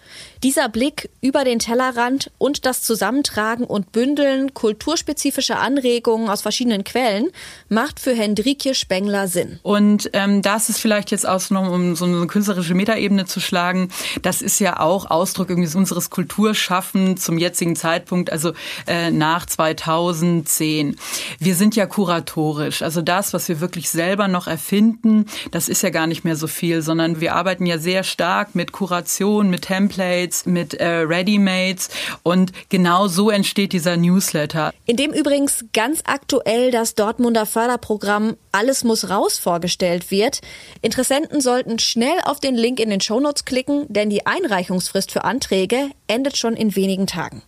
Dieser 0.46 0.68
Blick 0.68 1.10
über 1.22 1.42
den 1.42 1.58
Tellerrand 1.58 2.30
und 2.38 2.66
das 2.66 2.80
Zusammentragen 2.80 3.64
und 3.64 3.90
Bündeln 3.90 4.54
kulturspezifischer 4.54 5.58
Anregungen 5.58 6.28
aus 6.28 6.42
verschiedenen 6.42 6.84
Quellen 6.84 7.30
macht 7.68 7.98
für 7.98 8.14
Hendrikje 8.14 8.76
Spengler 8.76 9.26
Sinn. 9.26 9.58
Und 9.64 10.08
ähm, 10.12 10.42
das 10.42 10.68
ist 10.68 10.78
vielleicht 10.78 11.10
jetzt 11.10 11.24
noch, 11.50 11.68
um 11.68 11.96
so 11.96 12.04
eine 12.04 12.28
künstlerische 12.28 12.74
Metaebene 12.74 13.24
zu 13.24 13.40
schlagen, 13.40 13.88
das 14.22 14.40
ist 14.40 14.60
ja 14.60 14.78
auch 14.78 15.10
Ausdruck 15.10 15.50
irgendwie 15.50 15.76
unseres 15.76 16.10
Kulturschaffens 16.10 17.24
zum 17.24 17.38
jetzigen 17.38 17.74
Zeitpunkt, 17.74 18.30
also 18.30 18.52
äh, 18.86 19.10
nach 19.10 19.46
2010. 19.46 20.94
Wir 21.40 21.56
sind 21.56 21.74
ja 21.74 21.86
kuratorisch, 21.86 22.82
also 22.82 23.02
das, 23.02 23.32
was 23.32 23.48
wir 23.48 23.58
wirklich 23.58 23.90
selber 23.90 24.28
noch 24.28 24.46
erfinden, 24.46 25.26
das 25.50 25.68
ist 25.68 25.82
ja 25.82 25.90
gar 25.90 26.06
nicht 26.06 26.22
mehr 26.22 26.36
so 26.36 26.46
viel, 26.46 26.82
sondern 26.82 27.20
wir 27.20 27.34
arbeiten 27.34 27.66
ja 27.66 27.78
sehr 27.78 28.04
stark 28.04 28.54
mit 28.54 28.70
Kuration, 28.70 29.50
mit 29.50 29.62
Templates, 29.62 30.35
Templates, 30.42 30.46
mit 30.46 30.74
äh, 30.74 30.86
Readymates 30.86 31.88
und 32.22 32.52
genau 32.68 33.08
so 33.08 33.30
entsteht 33.30 33.72
dieser 33.72 33.96
Newsletter. 33.96 34.72
In 34.84 34.96
dem 34.96 35.12
übrigens 35.12 35.64
ganz 35.72 36.02
aktuell 36.04 36.70
das 36.70 36.94
Dortmunder 36.94 37.46
Förderprogramm 37.46 38.36
Alles 38.52 38.84
muss 38.84 39.10
raus 39.10 39.38
vorgestellt 39.38 40.10
wird. 40.10 40.40
Interessenten 40.82 41.40
sollten 41.40 41.78
schnell 41.78 42.18
auf 42.24 42.40
den 42.40 42.54
Link 42.54 42.80
in 42.80 42.90
den 42.90 43.00
Shownotes 43.00 43.44
klicken, 43.44 43.86
denn 43.88 44.10
die 44.10 44.26
Einreichungsfrist 44.26 45.12
für 45.12 45.24
Anträge 45.24 45.90
endet 46.06 46.36
schon 46.36 46.54
in 46.54 46.74
wenigen 46.74 47.06
Tagen. 47.06 47.42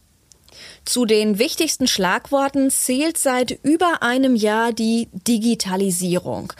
Zu 0.85 1.05
den 1.05 1.39
wichtigsten 1.39 1.87
Schlagworten 1.87 2.71
zählt 2.71 3.19
seit 3.19 3.59
über 3.63 4.03
einem 4.03 4.35
Jahr 4.35 4.73
die 4.73 5.09
Digitalisierung. 5.13 6.53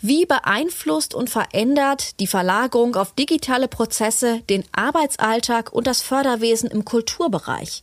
Wie 0.00 0.26
beeinflusst 0.26 1.14
und 1.14 1.30
verändert 1.30 2.20
die 2.20 2.26
Verlagerung 2.26 2.96
auf 2.96 3.14
digitale 3.14 3.68
Prozesse 3.68 4.40
den 4.50 4.64
Arbeitsalltag 4.72 5.72
und 5.72 5.86
das 5.86 6.02
Förderwesen 6.02 6.70
im 6.70 6.84
Kulturbereich? 6.84 7.82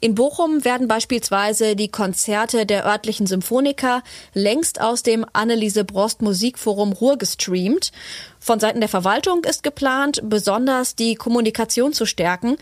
In 0.00 0.14
Bochum 0.14 0.64
werden 0.64 0.88
beispielsweise 0.88 1.76
die 1.76 1.90
Konzerte 1.90 2.64
der 2.64 2.86
örtlichen 2.86 3.26
Symphoniker 3.26 4.02
längst 4.34 4.80
aus 4.80 5.02
dem 5.02 5.26
Anneliese 5.32 5.84
Brost 5.84 6.22
Musikforum 6.22 6.92
Ruhr 6.92 7.18
gestreamt. 7.18 7.92
Von 8.40 8.58
Seiten 8.58 8.80
der 8.80 8.88
Verwaltung 8.88 9.44
ist 9.44 9.62
geplant, 9.62 10.22
besonders 10.24 10.96
die 10.96 11.14
Kommunikation 11.14 11.92
zu 11.92 12.06
stärken. 12.06 12.56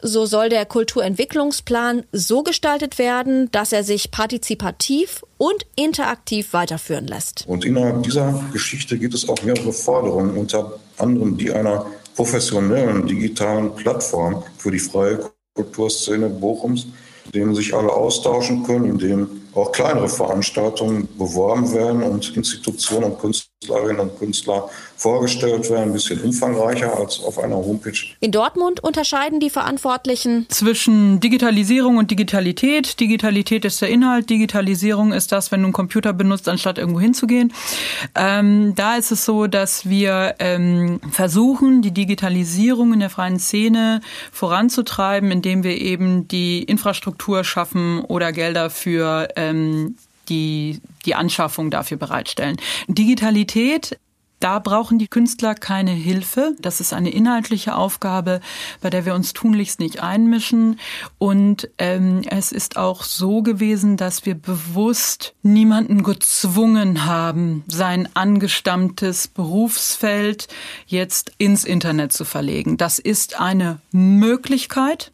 So 0.00 0.26
soll 0.26 0.48
der 0.48 0.64
Kulturentwicklungsplan 0.64 2.04
so 2.12 2.44
gestaltet 2.44 2.98
werden, 2.98 3.50
dass 3.50 3.72
er 3.72 3.82
sich 3.82 4.12
partizipativ 4.12 5.24
und 5.36 5.66
interaktiv 5.74 6.52
weiterführen 6.52 7.08
lässt. 7.08 7.44
Und 7.48 7.64
innerhalb 7.64 8.04
dieser 8.04 8.44
Geschichte 8.52 8.96
gibt 8.96 9.14
es 9.14 9.28
auch 9.28 9.42
mehrere 9.42 9.72
Forderungen, 9.72 10.36
unter 10.36 10.78
anderem 10.98 11.36
die 11.36 11.50
einer 11.50 11.84
professionellen 12.14 13.06
digitalen 13.06 13.74
Plattform 13.74 14.44
für 14.56 14.70
die 14.70 14.78
freie 14.78 15.18
Kulturszene 15.54 16.28
Bochums, 16.28 16.86
in 17.26 17.32
denen 17.32 17.54
sich 17.56 17.74
alle 17.74 17.92
austauschen 17.92 18.62
können, 18.62 18.84
in 18.84 18.98
denen 18.98 19.48
auch 19.54 19.72
kleinere 19.72 20.08
Veranstaltungen 20.08 21.08
beworben 21.16 21.72
werden 21.72 22.02
und 22.02 22.36
Institutionen 22.36 23.12
und 23.12 23.18
Künstlerinnen 23.64 24.00
und 24.00 24.18
Künstler 24.18 24.68
vorgestellt 24.96 25.68
werden, 25.70 25.84
ein 25.84 25.92
bisschen 25.92 26.20
umfangreicher 26.20 26.96
als 26.96 27.22
auf 27.22 27.38
einer 27.38 27.56
Homepage. 27.56 27.98
In 28.20 28.30
Dortmund 28.30 28.82
unterscheiden 28.82 29.40
die 29.40 29.50
Verantwortlichen 29.50 30.46
zwischen 30.48 31.20
Digitalisierung 31.20 31.96
und 31.96 32.10
Digitalität. 32.10 33.00
Digitalität 33.00 33.64
ist 33.64 33.80
der 33.82 33.88
Inhalt, 33.88 34.30
Digitalisierung 34.30 35.12
ist 35.12 35.32
das, 35.32 35.50
wenn 35.50 35.60
du 35.60 35.66
einen 35.66 35.72
Computer 35.72 36.12
benutzt, 36.12 36.48
anstatt 36.48 36.78
irgendwo 36.78 37.00
hinzugehen. 37.00 37.52
Ähm, 38.14 38.74
da 38.74 38.96
ist 38.96 39.10
es 39.10 39.24
so, 39.24 39.46
dass 39.46 39.88
wir 39.88 40.36
ähm, 40.38 41.00
versuchen, 41.10 41.82
die 41.82 41.92
Digitalisierung 41.92 42.92
in 42.92 43.00
der 43.00 43.10
freien 43.10 43.38
Szene 43.38 44.00
voranzutreiben, 44.32 45.30
indem 45.30 45.64
wir 45.64 45.80
eben 45.80 46.28
die 46.28 46.62
Infrastruktur 46.62 47.44
schaffen 47.44 48.00
oder 48.00 48.32
Gelder 48.32 48.70
für 48.70 49.28
ähm, 49.36 49.96
die, 50.28 50.80
die 51.04 51.14
Anschaffung 51.14 51.70
dafür 51.70 51.96
bereitstellen. 51.96 52.56
Digitalität 52.88 53.98
da 54.44 54.58
brauchen 54.58 54.98
die 54.98 55.08
Künstler 55.08 55.54
keine 55.54 55.92
Hilfe. 55.92 56.54
Das 56.60 56.78
ist 56.78 56.92
eine 56.92 57.08
inhaltliche 57.08 57.74
Aufgabe, 57.74 58.42
bei 58.82 58.90
der 58.90 59.06
wir 59.06 59.14
uns 59.14 59.32
tunlichst 59.32 59.80
nicht 59.80 60.02
einmischen. 60.02 60.78
Und 61.16 61.70
ähm, 61.78 62.20
es 62.26 62.52
ist 62.52 62.76
auch 62.76 63.04
so 63.04 63.40
gewesen, 63.40 63.96
dass 63.96 64.26
wir 64.26 64.34
bewusst 64.34 65.34
niemanden 65.42 66.02
gezwungen 66.02 67.06
haben, 67.06 67.64
sein 67.68 68.06
angestammtes 68.12 69.28
Berufsfeld 69.28 70.48
jetzt 70.84 71.32
ins 71.38 71.64
Internet 71.64 72.12
zu 72.12 72.26
verlegen. 72.26 72.76
Das 72.76 72.98
ist 72.98 73.40
eine 73.40 73.78
Möglichkeit. 73.92 75.13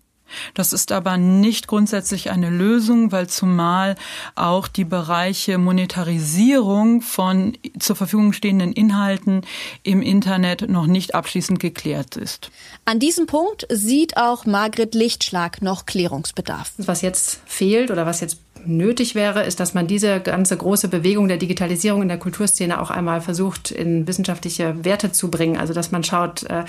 Das 0.54 0.72
ist 0.72 0.92
aber 0.92 1.16
nicht 1.16 1.66
grundsätzlich 1.66 2.30
eine 2.30 2.50
Lösung, 2.50 3.12
weil 3.12 3.28
zumal 3.28 3.96
auch 4.34 4.68
die 4.68 4.84
Bereiche 4.84 5.58
Monetarisierung 5.58 7.02
von 7.02 7.56
zur 7.78 7.96
Verfügung 7.96 8.32
stehenden 8.32 8.72
Inhalten 8.72 9.42
im 9.82 10.02
Internet 10.02 10.68
noch 10.68 10.86
nicht 10.86 11.14
abschließend 11.14 11.60
geklärt 11.60 12.16
ist. 12.16 12.50
An 12.84 12.98
diesem 12.98 13.26
Punkt 13.26 13.66
sieht 13.70 14.16
auch 14.16 14.46
Margret 14.46 14.94
Lichtschlag 14.94 15.62
noch 15.62 15.86
Klärungsbedarf. 15.86 16.72
Was 16.78 17.02
jetzt 17.02 17.40
fehlt 17.46 17.90
oder 17.90 18.06
was 18.06 18.20
jetzt 18.20 18.38
nötig 18.66 19.14
wäre, 19.14 19.44
ist, 19.44 19.60
dass 19.60 19.74
man 19.74 19.86
diese 19.86 20.20
ganze 20.20 20.56
große 20.56 20.88
Bewegung 20.88 21.28
der 21.28 21.36
Digitalisierung 21.36 22.02
in 22.02 22.08
der 22.08 22.18
Kulturszene 22.18 22.80
auch 22.80 22.90
einmal 22.90 23.20
versucht, 23.20 23.70
in 23.70 24.06
wissenschaftliche 24.06 24.84
Werte 24.84 25.12
zu 25.12 25.30
bringen. 25.30 25.56
Also, 25.56 25.72
dass 25.72 25.90
man 25.90 26.04
schaut, 26.04 26.44
äh, 26.44 26.64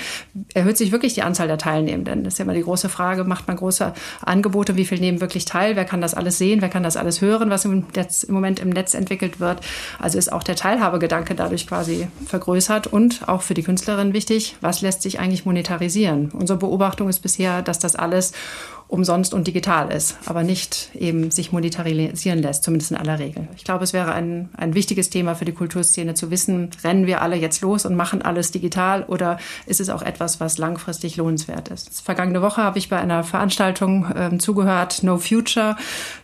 erhöht 0.53 0.77
sich 0.77 0.91
wirklich 0.91 1.13
die 1.13 1.23
Anzahl 1.23 1.47
der 1.47 1.57
Teilnehmenden? 1.57 2.23
Das 2.23 2.33
ist 2.33 2.37
ja 2.39 2.45
immer 2.45 2.53
die 2.53 2.63
große 2.63 2.89
Frage, 2.89 3.23
macht 3.23 3.47
man 3.47 3.57
große 3.57 3.93
Angebote, 4.21 4.75
wie 4.75 4.85
viel 4.85 4.99
nehmen 4.99 5.21
wirklich 5.21 5.45
teil? 5.45 5.75
Wer 5.75 5.85
kann 5.85 6.01
das 6.01 6.13
alles 6.13 6.37
sehen? 6.37 6.61
Wer 6.61 6.69
kann 6.69 6.83
das 6.83 6.97
alles 6.97 7.21
hören, 7.21 7.49
was 7.49 7.65
im, 7.65 7.85
Netz, 7.95 8.23
im 8.23 8.33
Moment 8.33 8.59
im 8.59 8.69
Netz 8.69 8.93
entwickelt 8.93 9.39
wird? 9.39 9.61
Also 9.99 10.17
ist 10.17 10.31
auch 10.31 10.43
der 10.43 10.55
Teilhabegedanke 10.55 11.35
dadurch 11.35 11.67
quasi 11.67 12.07
vergrößert 12.25 12.87
und 12.87 13.27
auch 13.27 13.41
für 13.41 13.53
die 13.53 13.63
Künstlerin 13.63 14.13
wichtig, 14.13 14.55
was 14.61 14.81
lässt 14.81 15.01
sich 15.01 15.19
eigentlich 15.19 15.45
monetarisieren? 15.45 16.31
Unsere 16.31 16.59
Beobachtung 16.59 17.09
ist 17.09 17.19
bisher, 17.19 17.61
dass 17.61 17.79
das 17.79 17.95
alles 17.95 18.33
umsonst 18.91 19.33
und 19.33 19.47
digital 19.47 19.89
ist, 19.89 20.17
aber 20.25 20.43
nicht 20.43 20.89
eben 20.93 21.31
sich 21.31 21.53
monetarisieren 21.53 22.41
lässt, 22.41 22.63
zumindest 22.63 22.91
in 22.91 22.97
aller 22.97 23.19
Regel. 23.19 23.47
Ich 23.55 23.63
glaube, 23.63 23.85
es 23.85 23.93
wäre 23.93 24.11
ein, 24.11 24.49
ein 24.57 24.73
wichtiges 24.73 25.09
Thema 25.09 25.33
für 25.33 25.45
die 25.45 25.53
Kulturszene 25.53 26.13
zu 26.13 26.29
wissen, 26.29 26.71
rennen 26.83 27.07
wir 27.07 27.21
alle 27.21 27.37
jetzt 27.37 27.61
los 27.61 27.85
und 27.85 27.95
machen 27.95 28.21
alles 28.21 28.51
digital 28.51 29.03
oder 29.03 29.39
ist 29.65 29.79
es 29.79 29.89
auch 29.89 30.01
etwas, 30.01 30.41
was 30.41 30.57
langfristig 30.57 31.15
lohnenswert 31.15 31.69
ist? 31.69 32.01
Vergangene 32.01 32.41
Woche 32.41 32.61
habe 32.61 32.79
ich 32.79 32.89
bei 32.89 32.99
einer 32.99 33.23
Veranstaltung 33.23 34.07
ähm, 34.13 34.41
zugehört, 34.41 35.03
No 35.03 35.17
Future, 35.17 35.77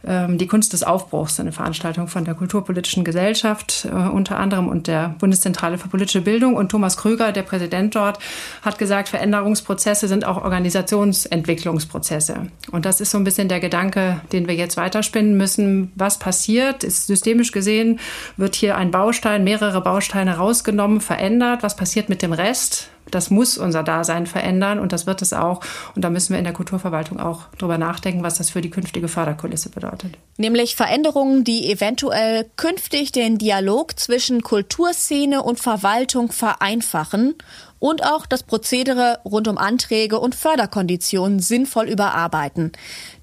ähm, 0.05 0.37
die 0.37 0.47
Kunst 0.47 0.73
des 0.73 0.83
Aufbruchs, 0.83 1.39
eine 1.39 1.53
Veranstaltung 1.53 2.09
von 2.09 2.25
der 2.25 2.35
Kulturpolitischen 2.35 3.05
Gesellschaft 3.05 3.87
äh, 3.89 3.95
unter 3.95 4.39
anderem 4.39 4.67
und 4.67 4.87
der 4.87 5.15
Bundeszentrale 5.19 5.77
für 5.77 5.87
politische 5.87 6.19
Bildung 6.19 6.57
und 6.57 6.69
Thomas 6.69 6.97
Krüger, 6.97 7.31
der 7.31 7.43
Präsident 7.43 7.95
dort, 7.95 8.19
hat 8.61 8.77
gesagt, 8.77 9.07
Veränderungsprozesse 9.07 10.09
sind 10.09 10.25
auch 10.25 10.43
Organisationsentwicklungsprozesse. 10.43 12.47
Und 12.71 12.85
das 12.85 12.99
ist 12.99 13.11
so 13.11 13.17
ein 13.17 13.23
bisschen 13.23 13.47
der 13.47 13.59
Gedanke, 13.59 14.21
den 14.33 14.47
wir 14.47 14.55
jetzt 14.55 14.75
weiterspinnen 14.75 15.37
müssen. 15.37 15.91
Was 15.95 16.19
passiert? 16.19 16.83
Ist 16.83 17.07
systemisch 17.07 17.51
gesehen, 17.51 17.99
wird 18.35 18.55
hier 18.55 18.75
ein 18.75 18.91
Baustein, 18.91 19.43
mehrere 19.43 19.81
Bausteine 19.81 20.37
rausgenommen, 20.37 20.99
verändert. 20.99 21.63
Was 21.63 21.77
passiert 21.77 22.09
mit 22.09 22.21
dem 22.21 22.33
Rest? 22.33 22.89
Das 23.11 23.29
muss 23.29 23.57
unser 23.57 23.83
Dasein 23.83 24.27
verändern 24.27 24.79
und 24.79 24.91
das 24.91 25.05
wird 25.07 25.21
es 25.21 25.33
auch. 25.33 25.61
Und 25.95 26.03
da 26.03 26.09
müssen 26.09 26.31
wir 26.31 26.37
in 26.37 26.43
der 26.43 26.53
Kulturverwaltung 26.53 27.19
auch 27.19 27.43
drüber 27.57 27.77
nachdenken, 27.77 28.23
was 28.23 28.37
das 28.37 28.49
für 28.49 28.61
die 28.61 28.69
künftige 28.69 29.07
Förderkulisse 29.07 29.69
bedeutet. 29.69 30.17
Nämlich 30.37 30.75
Veränderungen, 30.75 31.43
die 31.43 31.71
eventuell 31.71 32.45
künftig 32.55 33.11
den 33.11 33.37
Dialog 33.37 33.99
zwischen 33.99 34.41
Kulturszene 34.41 35.41
und 35.43 35.59
Verwaltung 35.59 36.31
vereinfachen 36.31 37.35
und 37.79 38.03
auch 38.03 38.25
das 38.25 38.43
Prozedere 38.43 39.19
rund 39.23 39.47
um 39.47 39.57
Anträge 39.57 40.19
und 40.19 40.35
Förderkonditionen 40.35 41.39
sinnvoll 41.39 41.87
überarbeiten. 41.87 42.71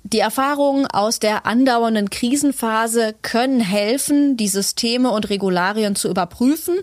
Die 0.07 0.19
Erfahrungen 0.19 0.87
aus 0.87 1.19
der 1.19 1.47
andauernden 1.47 2.11
Krisenphase 2.11 3.15
können 3.23 3.61
helfen, 3.61 4.37
die 4.37 4.49
Systeme 4.49 5.11
und 5.11 5.31
Regularien 5.31 5.97
zu 5.97 6.11
überprüfen 6.11 6.77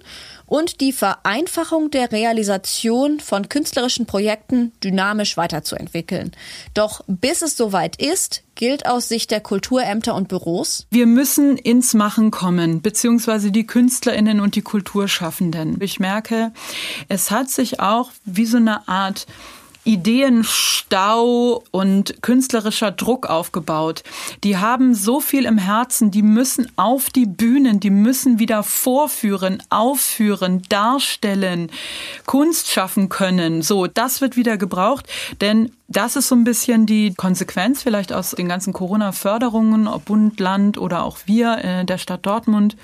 und 0.47 0.81
die 0.81 0.91
Vereinfachung 0.91 1.91
der 1.91 2.11
Realisation 2.11 3.19
von 3.19 3.47
künstlerischen 3.47 4.07
Projekten 4.07 4.71
dynamisch 4.83 5.37
weiterzuentwickeln. 5.37 6.31
Doch 6.73 7.03
bis 7.07 7.43
es 7.43 7.55
soweit 7.55 7.95
ist, 7.95 8.41
gilt 8.55 8.87
aus 8.87 9.07
Sicht 9.07 9.29
der 9.29 9.39
Kulturämter 9.39 10.15
und 10.15 10.27
Büros? 10.27 10.87
Wir 10.89 11.05
müssen 11.05 11.57
ins 11.57 11.93
Machen 11.93 12.31
kommen, 12.31 12.81
beziehungsweise 12.81 13.51
die 13.51 13.67
Künstlerinnen 13.67 14.39
und 14.39 14.55
die 14.55 14.63
Kulturschaffenden. 14.63 15.79
Ich 15.79 15.99
merke, 15.99 16.51
es 17.07 17.29
hat 17.29 17.51
sich 17.51 17.79
auch 17.79 18.09
wie 18.25 18.47
so 18.47 18.57
eine 18.57 18.87
Art 18.87 19.27
Ideenstau 19.83 21.63
und 21.71 22.21
künstlerischer 22.21 22.91
Druck 22.91 23.27
aufgebaut. 23.27 24.03
Die 24.43 24.57
haben 24.57 24.93
so 24.93 25.19
viel 25.19 25.45
im 25.45 25.57
Herzen, 25.57 26.11
die 26.11 26.21
müssen 26.21 26.71
auf 26.75 27.09
die 27.09 27.25
Bühnen, 27.25 27.79
die 27.79 27.89
müssen 27.89 28.39
wieder 28.39 28.63
vorführen, 28.63 29.61
aufführen, 29.69 30.61
darstellen, 30.69 31.71
Kunst 32.25 32.69
schaffen 32.69 33.09
können. 33.09 33.61
So, 33.61 33.87
das 33.87 34.21
wird 34.21 34.35
wieder 34.35 34.57
gebraucht, 34.57 35.07
denn 35.41 35.71
das 35.91 36.15
ist 36.15 36.27
so 36.27 36.35
ein 36.35 36.43
bisschen 36.43 36.85
die 36.85 37.13
Konsequenz 37.13 37.83
vielleicht 37.83 38.13
aus 38.13 38.31
den 38.31 38.47
ganzen 38.47 38.73
Corona-Förderungen, 38.73 39.87
ob 39.87 40.05
Bund, 40.05 40.39
Land 40.39 40.77
oder 40.77 41.03
auch 41.03 41.19
wir 41.25 41.57
äh, 41.63 41.85
der 41.85 41.97
Stadt 41.97 42.25
Dortmund. 42.25 42.75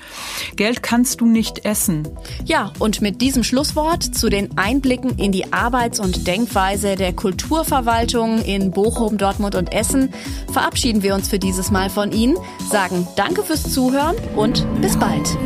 Geld 0.56 0.82
kannst 0.82 1.20
du 1.20 1.26
nicht 1.26 1.64
essen. 1.64 2.08
Ja, 2.44 2.72
und 2.78 3.00
mit 3.00 3.20
diesem 3.20 3.44
Schlusswort 3.44 4.02
zu 4.02 4.28
den 4.28 4.56
Einblicken 4.58 5.18
in 5.18 5.32
die 5.32 5.52
Arbeits- 5.52 6.00
und 6.00 6.26
Denkweise 6.26 6.96
der 6.96 7.12
Kulturverwaltung 7.12 8.42
in 8.42 8.70
Bochum, 8.70 9.18
Dortmund 9.18 9.54
und 9.54 9.72
Essen 9.72 10.12
verabschieden 10.52 11.02
wir 11.02 11.14
uns 11.14 11.28
für 11.28 11.38
dieses 11.38 11.70
Mal 11.70 11.90
von 11.90 12.12
Ihnen, 12.12 12.36
sagen 12.70 13.06
Danke 13.16 13.42
fürs 13.42 13.72
Zuhören 13.72 14.16
und 14.36 14.66
bis 14.80 14.96
bald. 14.98 15.36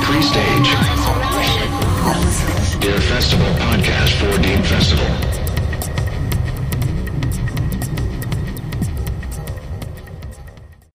Pre-stage. 0.00 0.97
Dear 2.80 3.00
Festival 3.00 3.46
podcast 3.54 4.12
for 4.20 4.40
Dean 4.40 4.62
Festival. 4.62 5.37